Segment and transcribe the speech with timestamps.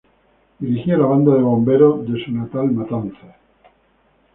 [0.57, 3.35] Dirigió la Banda de Bomberos de su natal Matanzas.